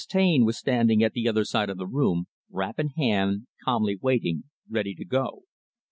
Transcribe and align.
Taine 0.09 0.45
was 0.45 0.57
standing 0.57 1.03
at 1.03 1.13
the 1.13 1.27
other 1.29 1.45
side 1.45 1.69
of 1.69 1.77
the 1.77 1.85
room, 1.85 2.25
wrap 2.49 2.79
in 2.79 2.87
hand, 2.89 3.45
calmly 3.63 3.99
waiting, 4.01 4.45
ready 4.67 4.95
to 4.95 5.05
go. 5.05 5.43